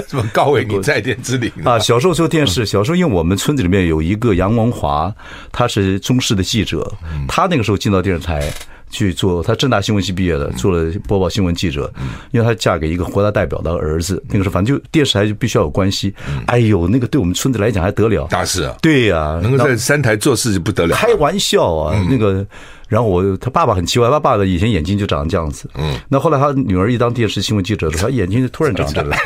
[0.08, 1.78] 这么告慰你在天之灵啊！
[1.78, 5.14] 小时候做电视，小时候因为我们村子里面有一个杨文华，
[5.52, 6.92] 他是中视的记者，
[7.28, 8.52] 他那个时候进到电视台
[8.90, 11.92] 去做，他正大新闻系毕业的，做了播报新闻记者。
[12.32, 16.12] 因为他嫁给一个国家代表的儿子，那个时候反正就电视台就必须要有关系。
[16.46, 18.26] 哎呦，那个对我们村子来讲还得了？
[18.28, 18.76] 大事啊！
[18.82, 20.96] 对呀，能够在三台做事就不得了。
[20.96, 22.44] 开玩笑啊，那个。
[22.92, 29.16] 然后我他爸爸很奇怪，他爸爸以前眼睛就长这样子，嗯，那后来他女儿一当电视新闻记者的时候，他眼睛就突然长这了，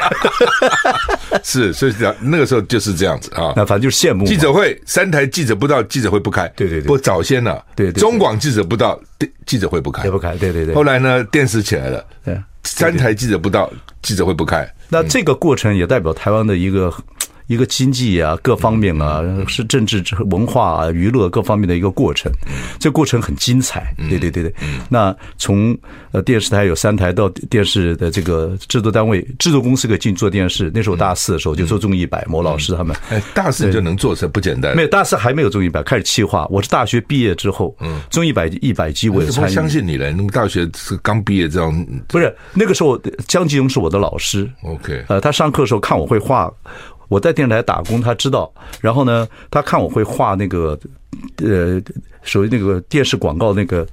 [1.42, 4.24] 是，所以讲那个时候就是这样子啊，那反正就是羡慕。
[4.24, 8.96] 记者会三台记者不到，记者会不开，对对对，不早先了，对对，中广记者不到，
[9.44, 10.72] 记者会不开，不开，对对对。
[10.72, 13.68] 后来呢，电视起来了，对，三台记者不到，
[14.00, 14.64] 记者会不开。
[14.88, 16.94] 那这个过程也代表台湾的一个。
[17.46, 22.30] 一个经济啊，各方面啊，是政治、文化啊、娱乐各方面的一个过程。
[22.78, 24.52] 这过程很精彩，对对对对。
[24.88, 25.76] 那从
[26.12, 30.70] 呃电视台有三台到电视的这个制作单位、制作公司可以进做电视。
[30.74, 32.96] 那时候大四的时候就做综艺百，某老师他们。
[33.10, 34.74] 哎，大四就能做，成不简单。
[34.74, 36.46] 没有大四还没有综艺百，开始企划。
[36.50, 39.54] 我是大学毕业之后，嗯，综艺百一百集我也参与。
[39.54, 41.86] 相信你了，那么大学是刚毕业这样。
[42.08, 44.50] 不是那个时候，江吉荣是我的老师。
[44.62, 46.52] OK，呃，他上课的时候看我会画。
[47.08, 48.52] 我在电视台打工，他知道。
[48.80, 50.78] 然后呢，他看我会画那个，
[51.38, 51.80] 呃，
[52.22, 53.86] 属于那个电视广告那个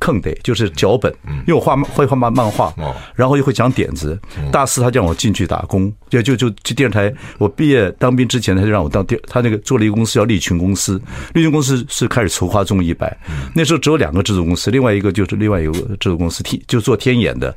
[0.00, 1.14] 坑得，就是脚本。
[1.46, 2.74] 因为我画会画漫漫画，
[3.14, 4.18] 然后又会讲点子。
[4.50, 7.12] 大四他叫我进去打工，就就就去电视台。
[7.38, 11.00] 我毕业当兵之前，他就让我当电，他那个做了一个公司叫利群公司。
[11.32, 13.16] 利群公司是开始筹划综艺百，
[13.54, 17.54] 那时候只有两个制作公司，另外一个就是另外一个制作公司天就做天眼的。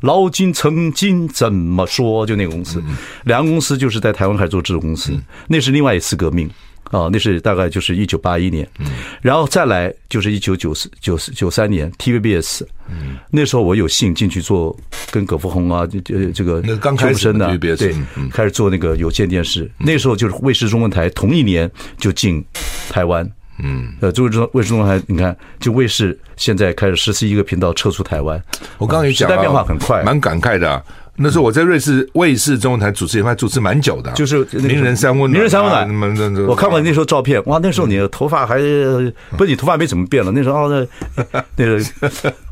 [0.00, 2.26] 老金曾经怎么说？
[2.26, 2.82] 就那个公司，
[3.24, 5.12] 两个公司就是在台湾开始做制作公司，
[5.46, 6.48] 那是另外一次革命。
[6.90, 8.86] 啊，那是大概就是一九八一年，嗯，
[9.20, 14.74] 然后再来就是一九九四九四九三年 TVBS，嗯，那时候我有幸进去做
[15.10, 17.94] 跟葛福洪啊，这这个刚开始的 TVBS 对，
[18.30, 22.42] 开始做那个有线电视，那时候就是卫视中文台同一年就进
[22.88, 23.30] 台湾，
[23.62, 28.42] 嗯，呃，中卫卫视中文台，你看就卫视现在开始实施一个频道撤出台湾，
[28.78, 30.82] 我刚刚也讲，时代变化很快，蛮感慨的。
[31.20, 36.46] 那时候我在瑞士卫视中文台主持，也还主持蛮久的，就是名人三温暖，名人三温暖。
[36.46, 38.54] 我看过那时候照片，哇，那时候你的头发还
[39.36, 40.30] 不是你头发没怎么变了。
[40.30, 40.86] 那时候那
[41.56, 41.84] 那个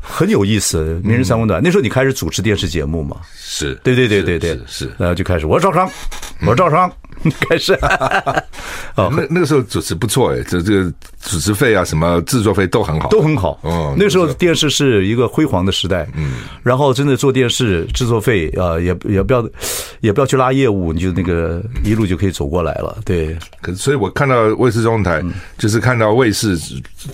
[0.01, 1.61] 很有意思，名人三温暖。
[1.63, 3.15] 那时候你开始主持电视节目嘛？
[3.33, 4.91] 是，对对对对对，是。
[4.97, 5.89] 然后就开始，我是赵商，
[6.41, 6.91] 我是赵昌，
[7.49, 7.73] 开始。
[8.95, 13.59] 哦，那那个时候主持不错哎，这这个主持费啊，什么制作费都很好，都很好。
[13.61, 16.07] 哦，那时候电视是一个辉煌的时代。
[16.15, 18.47] 嗯，然后真的做电视制作费。
[18.57, 19.49] 啊，也也不要，
[19.99, 22.97] 也不要去拉业务，你就那个一路就可以走过来了。
[23.03, 25.23] 对，可所以我看到卫视中文台，
[25.57, 26.57] 就是看到卫视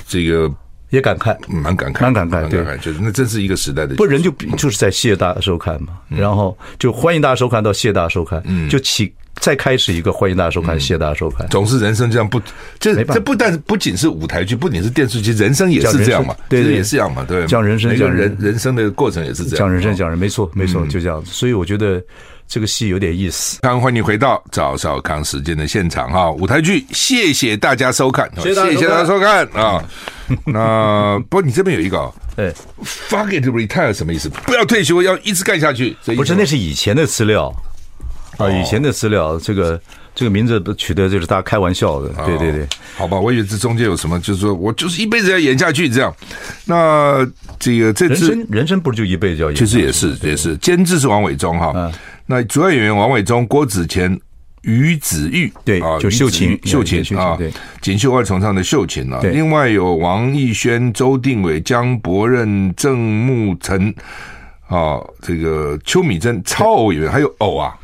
[0.07, 0.49] 这个
[0.93, 3.95] 也感慨，蛮感慨，蛮感慨，对，就是那真是一个时代的。
[3.95, 9.11] 不，人就就是在谢大收看嘛，然后就欢迎大家收看到谢大收看，嗯就起。
[9.41, 11.45] 再开始一个欢迎大家收看，谢谢大家收看。
[11.49, 12.39] 总是人生这样不，
[12.79, 17.43] 这这不但不仅是舞台剧，不仅是电视剧，人生也是这样嘛，对，也是这样嘛，对。
[17.47, 19.57] 讲人生，讲人人生的过程也是这样。
[19.57, 21.31] 讲人生，讲人，没错，没错，就这样子。
[21.31, 21.99] 所以我觉得
[22.53, 23.57] 这个戏有点意思。
[23.61, 29.83] 刚欢迎回到赵少康时间的现场哈，舞台剧，谢谢大家收看，谢谢大家收看啊。
[30.45, 31.97] 那不过你这边有一个，
[32.35, 32.53] 哎
[33.09, 34.29] ，fuck it retire 什么意思？
[34.29, 35.97] 不要退休，要一直干下去。
[36.15, 37.51] 不是，那是以前的资料。
[38.37, 39.81] 啊，以前的资料，这个
[40.13, 46.13] 这个名字取得就是大家开玩笑的，对对对，好吧，我以为这中间有什么，就是说我就是一辈子要演下去这样。
[46.65, 47.27] 那
[47.59, 49.55] 这个这次人生人生不是就一辈子要演？
[49.55, 51.91] 其实也是也是，监制是王伟忠哈。
[52.25, 54.19] 那主要演员王伟忠、郭子乾、
[54.61, 57.37] 于子玉，对啊，就秀琴秀琴啊，
[57.81, 59.19] 锦绣二重唱的秀琴啊。
[59.23, 63.93] 另外有王艺轩、周定伟、江伯任、郑慕辰
[64.67, 67.75] 啊，这个邱米珍超偶演员，还有偶啊。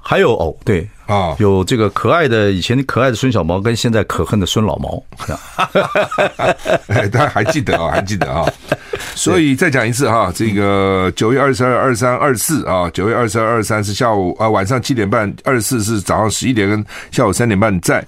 [0.00, 5.02] 还有偶，对啊，有这个可爱的以前可爱的孙小毛，跟现在可恨的孙老毛，
[6.88, 8.44] 哎，大家还记得啊，还记得啊，
[9.16, 18.04] 所以再讲一次哈，这个九月二十二、二三、二四啊，九月二十二、二三是下午啊晚上七点半，二十四是早上十一点跟下午三点半，在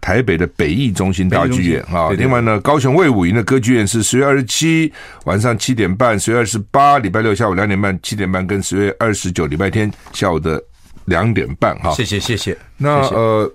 [0.00, 2.10] 台北的北艺中心大剧院啊。
[2.10, 4.92] 另外呢，高雄卫武营的歌剧院是十月二十七
[5.24, 10.62] 晚上七点半，十月二十八礼拜六下午两点半、七点半，跟十月二十九礼拜天下午的。
[11.06, 12.56] 两点半哈，谢谢谢谢。
[12.76, 13.50] 那呃，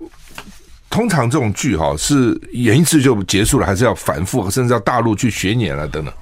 [0.90, 6.12] 通常这种剧哈是演一次就结束了，还是要反复，甚至要大陆去巡演了等等。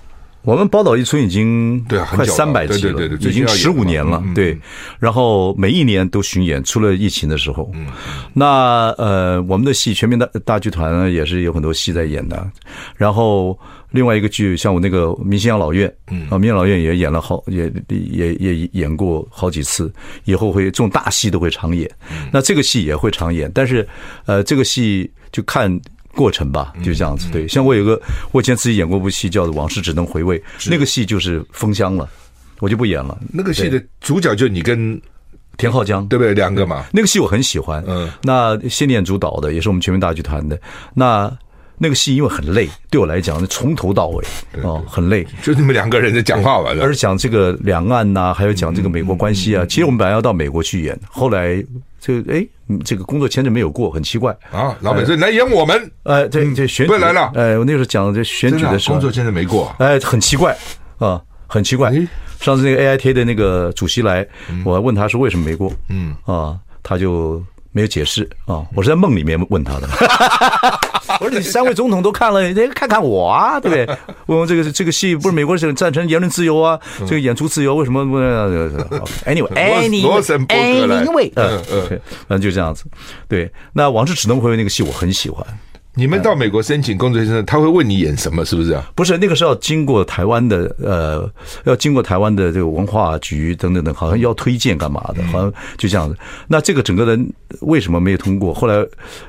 [0.47, 4.23] 我们宝岛一村已经对快三百集了，对对对，已经十五年了。
[4.33, 4.57] 对，
[5.01, 7.69] 然后每一年都巡演，除了疫情的时候。
[7.75, 7.89] 嗯，
[8.33, 12.49] 那呃，我们的戏全民大大剧团呢，也是有很多戏在演的。
[12.97, 13.59] 然后
[13.91, 19.93] 另外一个剧，像我那个明星养老院，嗯啊，明星养老院也演了好，也也也演过好几次。
[20.27, 21.91] 以后会这种大戏都会常演，
[22.33, 23.85] 那这个戏也会常演，但是
[24.27, 25.77] 呃，这个戏就看。
[26.17, 27.29] 过程吧，就这样子。
[27.31, 28.01] 对，像我有个，
[28.33, 30.39] 我以前自己演过部戏，叫做《往事只能回味》，
[30.71, 32.09] 那个戏就是封箱了，
[32.59, 33.17] 我就不演了。
[33.31, 35.01] 那个戏的主角就你跟
[35.59, 36.33] 田浩江，对不对？
[36.33, 36.87] 两个嘛。
[36.91, 37.85] 那个戏我很喜欢。
[37.87, 38.11] 嗯。
[38.23, 40.59] 那谢念主导的，也是我们全民大剧团的。
[40.95, 41.31] 那
[41.77, 44.25] 那个戏因为很累，对我来讲，从头到尾
[44.63, 45.27] 哦，很累。
[45.43, 46.71] 就你们两个人在讲话吧。
[46.81, 49.67] 而讲这个两岸呐，还有讲这个美国关系啊。
[49.69, 51.63] 其实我们本来要到美国去演，后来。
[52.07, 52.47] 这个哎，
[52.85, 54.33] 这个工作签证没有过，很奇怪。
[54.53, 54.77] 啊！
[54.81, 60.57] 老板说来演我们，哎，这这选举不来了，哎，我那时候讲这选举的时候，工作签证没过，哎，很奇怪
[60.99, 61.93] 啊，很奇怪。
[62.39, 64.25] 上次那个 AIT 的那个主席来，
[64.65, 66.15] 我问他说为什么没过，嗯。
[66.25, 67.43] 啊，他就。
[67.77, 68.65] 没有解释啊！
[68.75, 69.87] 我是在梦里面问他的。
[71.21, 73.87] 我说你三位总统都看了，你看看我啊，对不对？
[74.25, 78.17] 问问这个这个戏不是美国是赞成言论自由啊，这个演出自由为什么不
[79.27, 82.87] ？Anyway，Anyway，Anyway， 嗯嗯，反正就这样子。
[83.29, 85.47] 对，那往事只能回味那个戏我很喜欢。
[85.99, 88.45] 你们到美国申请工作签证，他会问你演什么？
[88.45, 88.87] 是不是啊？
[88.95, 91.29] 不是，那个是要经过台湾的呃，
[91.65, 96.15] 要经过台湾的这个文化局等等等，好像要推荐干嘛的，好像就这样子。
[96.47, 98.53] 那这个整个人为什么没有通过？
[98.53, 98.87] 后来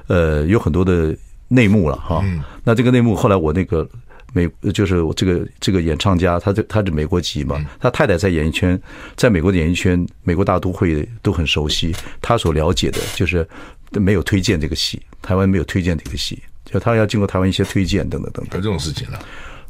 [0.08, 1.16] 呃有很多的
[1.48, 2.22] 内幕了哈。
[2.66, 3.88] 那这个内幕后来我那个
[4.34, 8.78] 美就是我这个这个演唱家，他这他是美国籍嘛，他太太在演艺圈，
[9.16, 13.48] 在美国的演艺圈，美国大都会都很熟悉，他所了解的就是
[13.92, 16.38] 没有推荐这个戏，台湾没有推荐这个戏。
[16.72, 19.20] 就他要经过台湾一些推荐等等等等，这种事情了，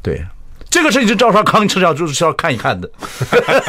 [0.02, 0.22] 对，
[0.68, 2.90] 这个事情是赵少康是要就是要看一看的。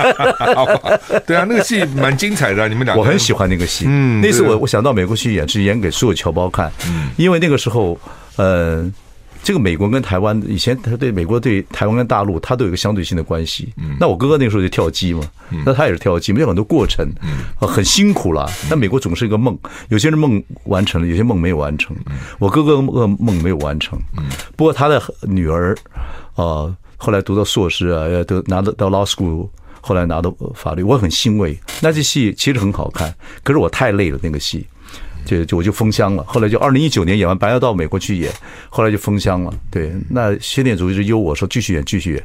[1.26, 3.86] 对啊，那个戏蛮精彩的，你们俩我很喜欢那个戏。
[3.88, 6.72] 嗯，那次我我想到美国去演，是演给所有侨胞看。
[6.88, 8.00] 嗯，因为那个时候，
[8.36, 8.92] 呃。
[9.50, 13.74] 这个美国跟台湾以前他对美国对台湾跟大陆他都有一个相对性的关系。
[13.78, 15.24] 嗯，那我哥哥那个时候就跳机嘛，
[15.66, 18.48] 那他也是跳机，没有很多过程，嗯，很辛苦了。
[18.70, 21.98] 但美国总是一个梦，有些人梦完成了，有些梦没有完成。
[22.38, 23.98] 我哥哥的梦没有完成。
[24.20, 24.26] 嗯，
[24.56, 25.76] 不过他的女儿
[26.36, 29.50] 啊，后来读到硕士啊，要得拿到到 law school，
[29.82, 31.60] 后来拿到法律，我很欣慰。
[31.82, 33.12] 那这戏其实很好看，
[33.44, 34.64] 可是我太累了那个戏。
[35.26, 38.32] 就就我就封箱了，后来就二零一九年演完，本来要到美国去演，
[38.70, 39.54] 后来就封箱了。
[39.70, 42.24] 对，那谢念祖一直邀我说继续演，继续演。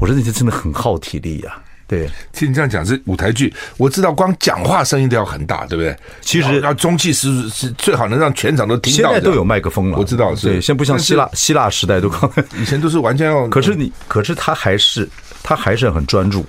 [0.00, 1.62] 我说那些真的很耗体力呀、啊。
[1.86, 5.94] 对，听你这样讲是舞台剧，我知道光讲话声音都要很大，对不对？
[6.22, 9.10] 其实要中气十足，是最好能让全场都听到。
[9.10, 10.48] 现在都有麦克风了，我知道是。
[10.48, 12.10] 对，现在不像希腊希腊时代都，
[12.58, 13.46] 以前都是完全要。
[13.52, 15.06] 可是你，可是他还是
[15.42, 16.44] 他还是很专注。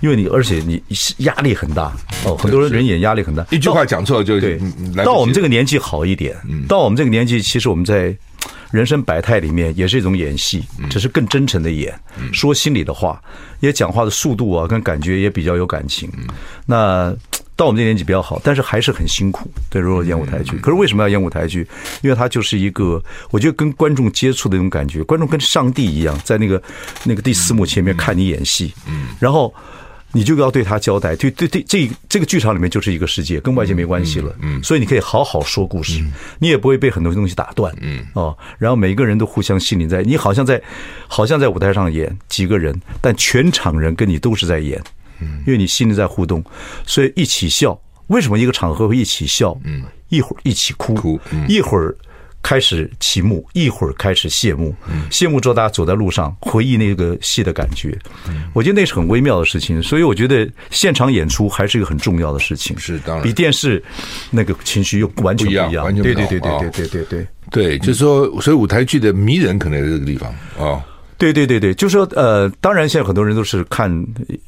[0.00, 0.82] 因为你，而且你
[1.18, 1.92] 压力很大
[2.24, 4.58] 哦，很多人人演压力很大，一句话讲错了就对。
[5.04, 6.36] 到我们这个年纪好一点，
[6.68, 8.16] 到我们这个年纪，其实我们在
[8.70, 11.98] 人生百态里面也是一种演戏，只是更真诚的演，
[12.32, 13.22] 说心里的话，
[13.60, 16.10] 也讲话的速度啊跟感觉也比较有感情。
[16.66, 17.14] 那
[17.56, 19.50] 到我们这年纪比较好，但是还是很辛苦。
[19.70, 21.66] 对，如果演舞台剧，可是为什么要演舞台剧？
[22.02, 26.62] 因为它就是一个，我觉得跟观众接触的那种感觉，观众跟上帝一样，在那个
[27.04, 29.52] 那个第四幕前面看你演戏，嗯然后。
[30.12, 34.34] 你就要对他交代，对对对，这这个剧场里面就是一个世界，跟外界没关系了。
[34.40, 36.02] 嗯，所以你可以好好说故事，
[36.38, 37.74] 你也不会被很多东西打断。
[37.82, 40.62] 嗯，哦，然后每一个人都互相信任在，你好像在，
[41.06, 44.82] 好像在舞台上演几个人，但全场人跟你都是在演。
[45.20, 46.44] 嗯，因为你心里在互动，
[46.86, 47.78] 所以一起笑。
[48.08, 49.58] 为什么一个场合会一起笑？
[49.64, 51.96] 嗯，一会儿一起哭，哭，一会儿。
[52.42, 54.72] 开始起幕，一会儿开始谢幕。
[55.10, 57.98] 谢幕之后，大家走在路上，回忆那个戏的感觉。
[58.52, 62.78] 我觉得那是很微妙的事情，所以我觉得现场演出还是一个很重要的事情。
[62.78, 63.82] 是当然，比电视
[64.30, 65.86] 那个情绪又完全不一样。
[65.86, 70.80] 完全对对对对对对对对对，就是说，所以舞台剧的迷人可能在这个地方啊。
[71.18, 73.90] 对对对对，就说呃，当然现在很多人都是看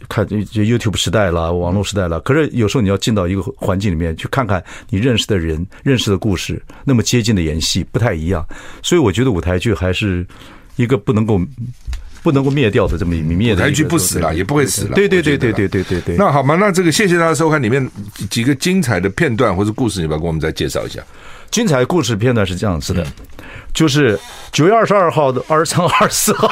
[0.09, 2.21] 看就 YouTube 时代了，网络时代了。
[2.21, 8.47] 可是有时候你要进到一个环境里面去看看你认识的人、认识的故事，那么接近的演戏不太一样。
[8.83, 10.27] 所以我觉得舞台剧还是
[10.77, 11.41] 一个不能够
[12.23, 13.63] 不能够灭掉的这么一灭的。
[13.63, 14.95] 舞台剧不死了，也不会死了。
[14.95, 16.17] 对对对对对对对对。
[16.17, 17.91] 那好嘛，那这个谢谢大家收看里面
[18.29, 21.01] 几个精彩的片段或者故事，你要不要给我们再介绍一下？
[21.51, 23.05] 精彩故事片段是这样子的。
[23.75, 24.19] 就是
[24.51, 26.49] 九月二十二号的二十三、二十四号，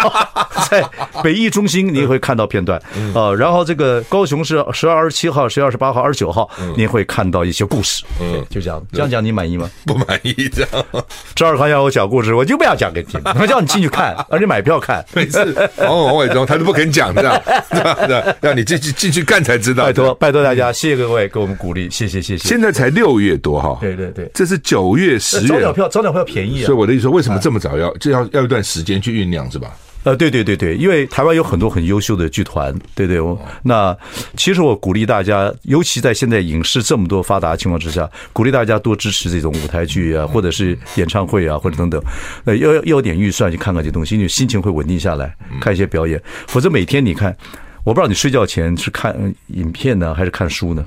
[0.71, 0.85] 在
[1.25, 2.81] 北艺中心你会看到片段
[3.15, 3.33] 啊。
[3.35, 8.05] 然后这个高雄是十二、二十七号、十月二十八号、二十九号，你会看到一些故事。
[8.21, 9.69] 嗯，就这样，这样讲你满意吗？
[9.87, 10.87] 不满意这样。
[11.35, 15.05] 赵尔康要我讲故事，我就不要讲给你听， 我叫你进去看，而且买票看。
[15.13, 15.43] 每次
[15.79, 17.95] 王王伟忠他都不肯讲，这样对吧？
[18.07, 19.85] 对， 让你进去进去看才知道。
[19.85, 22.49] 拜托拜托大家，谢谢各位给我们鼓励，谢谢谢谢。
[22.49, 26.67] 现在才六月多哈，对对对，这是九月十月，早鸟票早鸟票便宜啊。
[26.67, 27.91] 所以我的意思说，为什么这么早要？
[27.97, 29.75] 这要要一段时间去酝酿，是吧？
[30.05, 33.21] 呃，对对对对，因为台湾有很多很优秀的剧团，对对。
[33.65, 33.97] 那
[34.37, 42.01] 其实我鼓励大家，尤其在现在影视这么多发达的情况之下，鼓励大家多支持这种舞台剧啊，或者是演唱会啊，或者等等。
[42.45, 46.23] 呃，要要有点预算去看看这东西，因为心情会稳定下来，看一些表演。
[46.47, 47.37] 否则每天你看，
[47.83, 49.13] 我不知道你睡觉前是看
[49.49, 50.87] 影片呢，还是看书呢？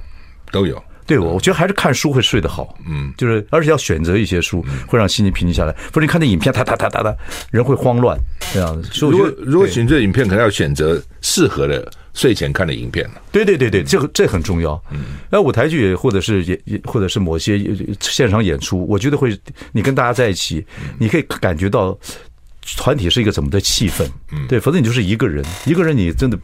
[0.49, 0.81] 都有。
[1.09, 5.73] 对，我我觉得还是看书会睡得好，嗯，就是而且要选择一些书，会让心情平静下来。
[5.91, 7.15] 否则你看那影片，哒哒哒哒哒，
[7.49, 8.15] 人会慌乱
[8.53, 8.89] 这样子。
[9.09, 13.09] 如果如果选择影片，可能要选择适合的睡前看的影片。
[13.31, 14.79] 对对对对，这个这很重要。
[14.91, 17.59] 嗯，那舞台剧或者是演或者是某些
[17.99, 19.35] 现场演出，我觉得会
[19.71, 20.63] 你跟大家在一起，
[20.99, 21.97] 你可以感觉到
[22.77, 24.05] 团体是一个怎么的气氛。
[24.31, 26.37] 嗯，对，否则你就是一个人，一个人你真的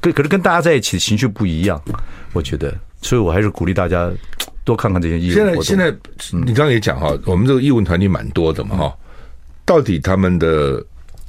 [0.00, 1.82] 跟可是跟大家在一起的情绪不一样，
[2.32, 2.72] 我觉得。
[3.02, 4.10] 所以，我还是鼓励大家
[4.64, 5.62] 多看看这些艺文活动。
[5.62, 5.84] 现在，
[6.18, 8.96] 现在你刚刚也讲哈，我们这个艺文团体蛮多的嘛哈，
[9.64, 10.84] 到底他们的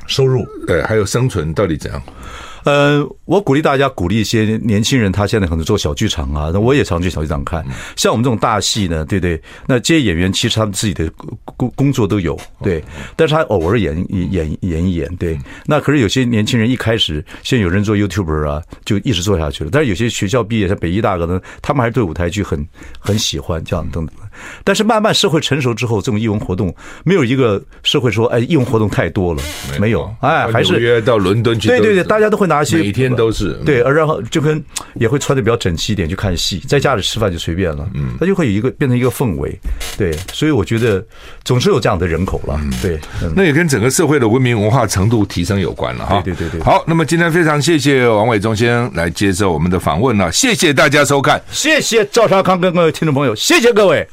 [0.07, 2.01] 收入，对，还有生存到底怎样？
[2.67, 7.65] 呃，我鼓励大家鼓励一些年轻人，他现在可能做小剧场啊，那我也常去小剧场看。
[7.95, 11.09] 像我们这种大戏呢，对对，那这些演员其实他们自己的
[11.55, 12.83] 工工作都有，对，
[13.15, 15.39] 但是他偶尔演演演一演，对。
[15.65, 19.69] 那可是有些年轻人一开始，现在有人做 YouTuber 啊，就一直做下去了。
[19.71, 22.67] 但是有些学校毕业，像北艺大可能，他们还是对舞台剧很
[22.99, 24.15] 很喜欢，这样等等。
[24.63, 26.73] 但是慢慢社会成熟之后，这种义文活动
[27.03, 29.41] 没有一个社会说，哎，义文活动太多了，
[29.79, 34.63] 没有，哎，还是纽约到伦敦去，对对对，大家都会拿一些，每天都是对，而然后就跟
[34.95, 39.57] 也会穿的比较整齐一点去看戏，在家里吃饭就随便了，嗯，它就会有一个变成一个氛围，
[39.97, 41.03] 对，所以我觉得
[41.43, 42.99] 总是有这样的人口了，对，
[43.35, 46.63] 那也跟整个社会的文明文化程度提升有关了哈，对对对对。
[46.63, 54.07] 好，那么今天非常谢谢王伟忠先生来接受我们的访问了，谢谢大家收看，谢谢赵少康跟各位听众朋友，谢谢各位。